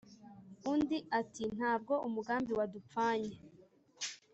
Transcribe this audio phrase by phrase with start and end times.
[0.71, 3.33] undi ati"ntabwo umugambi wadupfanye